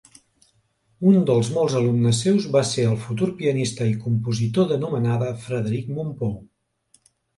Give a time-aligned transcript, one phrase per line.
[1.09, 6.35] Un dels molts alumnes seus va ser el futur pianista i compositor d'anomenada Frederic Mompou.